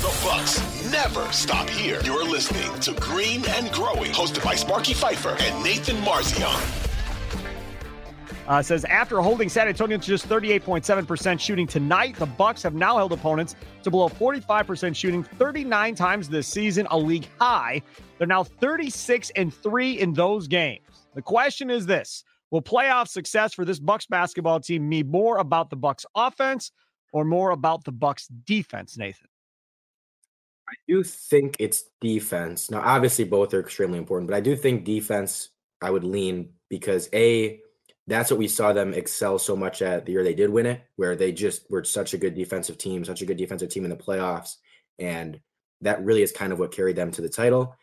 [0.00, 0.60] The Bucks
[0.92, 2.00] never stop here.
[2.04, 6.86] You're listening to Green and Growing, hosted by Sparky Fifer and Nathan Marzion.
[8.46, 12.96] Uh, says after holding San Antonio to just 38.7% shooting tonight, the Bucks have now
[12.96, 17.82] held opponents to below 45% shooting 39 times this season, a league high.
[18.18, 21.08] They're now 36 and 3 in those games.
[21.14, 25.70] The question is this: Will playoff success for this Bucks basketball team mean more about
[25.70, 26.70] the Bucks offense
[27.12, 29.26] or more about the Bucks defense, Nathan?
[30.68, 32.70] I do think it's defense.
[32.70, 35.50] Now, obviously, both are extremely important, but I do think defense.
[35.82, 37.60] I would lean because a
[38.06, 40.82] that's what we saw them excel so much at the year they did win it,
[40.96, 43.90] where they just were such a good defensive team, such a good defensive team in
[43.90, 44.54] the playoffs.
[44.98, 45.40] And
[45.82, 47.76] that really is kind of what carried them to the title.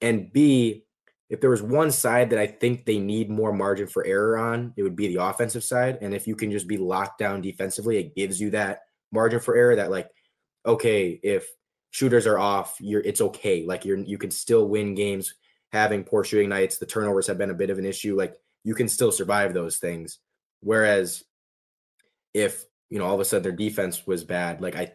[0.00, 0.84] And B,
[1.28, 4.72] if there was one side that I think they need more margin for error on,
[4.76, 5.98] it would be the offensive side.
[6.00, 9.56] And if you can just be locked down defensively, it gives you that margin for
[9.56, 10.08] error that like,
[10.64, 11.48] okay, if
[11.90, 13.64] shooters are off, you're it's okay.
[13.64, 15.34] Like you're you can still win games
[15.72, 16.78] having poor shooting nights.
[16.78, 18.16] The turnovers have been a bit of an issue.
[18.16, 18.34] Like
[18.64, 20.18] you can still survive those things.
[20.60, 21.24] Whereas
[22.34, 24.92] if, you know, all of a sudden their defense was bad, like I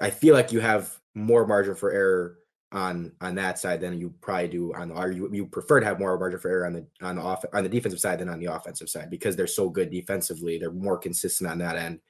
[0.00, 2.38] I feel like you have more margin for error
[2.72, 5.86] on on that side than you probably do on the or you, you prefer to
[5.86, 8.28] have more margin for error on the on the off on the defensive side than
[8.28, 10.58] on the offensive side because they're so good defensively.
[10.58, 12.00] They're more consistent on that end.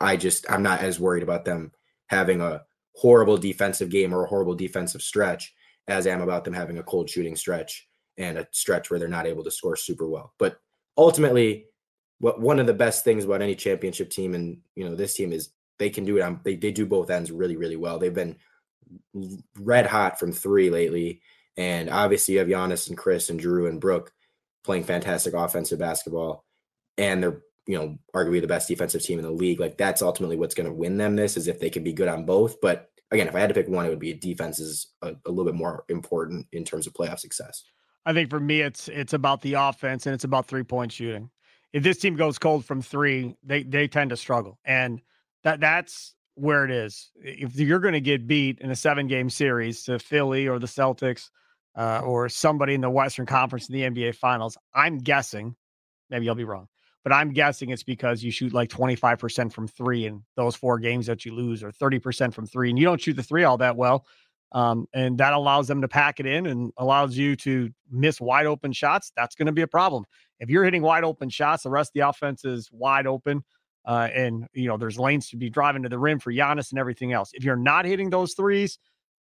[0.00, 1.72] I just I'm not as worried about them
[2.08, 2.62] having a
[3.00, 5.54] horrible defensive game or a horrible defensive stretch
[5.88, 9.08] as I am about them having a cold shooting stretch and a stretch where they're
[9.08, 10.34] not able to score super well.
[10.38, 10.60] But
[10.98, 11.64] ultimately,
[12.18, 15.32] what one of the best things about any championship team and you know this team
[15.32, 15.48] is
[15.78, 17.98] they can do it on they, they do both ends really really well.
[17.98, 18.36] They've been
[19.58, 21.22] red hot from three lately,
[21.56, 24.12] and obviously you have Giannis and Chris and Drew and Brook
[24.62, 26.44] playing fantastic offensive basketball,
[26.98, 29.58] and they're you know arguably the best defensive team in the league.
[29.58, 32.08] Like that's ultimately what's going to win them this is if they can be good
[32.08, 32.60] on both.
[32.60, 35.30] But again, if I had to pick one, it would be defense is a, a
[35.30, 37.64] little bit more important in terms of playoff success.
[38.06, 41.30] I think for me, it's it's about the offense and it's about three point shooting.
[41.72, 45.00] If this team goes cold from three, they they tend to struggle, and
[45.44, 47.10] that that's where it is.
[47.16, 50.66] If you're going to get beat in a seven game series to Philly or the
[50.66, 51.28] Celtics
[51.76, 55.54] uh, or somebody in the Western Conference in the NBA Finals, I'm guessing,
[56.08, 56.68] maybe I'll be wrong,
[57.02, 61.06] but I'm guessing it's because you shoot like 25% from three in those four games
[61.06, 63.76] that you lose, or 30% from three, and you don't shoot the three all that
[63.76, 64.06] well.
[64.52, 68.46] Um, and that allows them to pack it in and allows you to miss wide
[68.46, 69.12] open shots.
[69.16, 70.04] That's going to be a problem.
[70.40, 73.44] If you're hitting wide open shots, the rest of the offense is wide open.
[73.86, 76.78] Uh, and you know, there's lanes to be driving to the rim for Giannis and
[76.78, 77.30] everything else.
[77.32, 78.78] If you're not hitting those threes,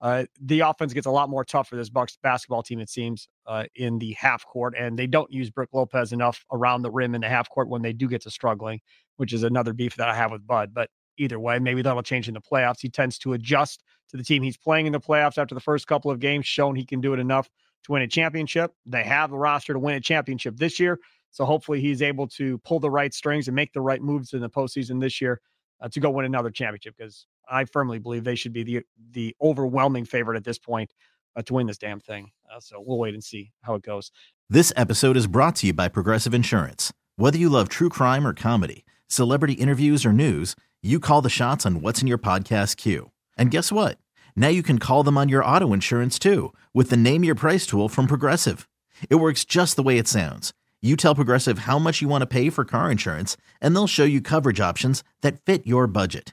[0.00, 2.80] uh, the offense gets a lot more tough for this Bucks basketball team.
[2.80, 6.82] It seems uh, in the half court, and they don't use Brook Lopez enough around
[6.82, 8.80] the rim in the half court when they do get to struggling,
[9.16, 10.72] which is another beef that I have with Bud.
[10.72, 12.80] But either way, maybe that'll change in the playoffs.
[12.80, 15.86] He tends to adjust to the team he's playing in the playoffs after the first
[15.86, 17.50] couple of games, shown he can do it enough
[17.84, 18.72] to win a championship.
[18.86, 20.98] They have the roster to win a championship this year.
[21.30, 24.40] So hopefully he's able to pull the right strings and make the right moves in
[24.40, 25.40] the postseason this year
[25.80, 29.34] uh, to go win another championship because I firmly believe they should be the the
[29.42, 30.92] overwhelming favorite at this point
[31.36, 32.30] uh, to win this damn thing.
[32.50, 34.10] Uh, so we'll wait and see how it goes.
[34.48, 36.92] This episode is brought to you by Progressive Insurance.
[37.16, 41.66] Whether you love true crime or comedy, celebrity interviews or news, you call the shots
[41.66, 43.10] on what's in your podcast queue.
[43.36, 43.98] And guess what?
[44.34, 47.66] Now you can call them on your auto insurance too with the Name Your Price
[47.66, 48.68] tool from Progressive.
[49.08, 50.52] It works just the way it sounds.
[50.82, 54.04] You tell Progressive how much you want to pay for car insurance, and they'll show
[54.04, 56.32] you coverage options that fit your budget.